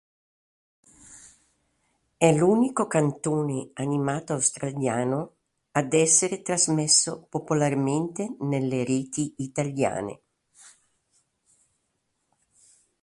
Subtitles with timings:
[2.17, 5.35] È l'unico cartone animato australiano
[5.73, 10.21] ad essere trasmesso popolarmente nelle reti italiane.